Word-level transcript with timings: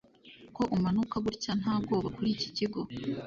ko 0.55 0.63
umanuka 0.75 1.15
gutya 1.25 1.51
nta 1.61 1.75
bwoba 1.83 2.07
kuri 2.15 2.29
iki 2.35 2.49
kigo 2.57 2.81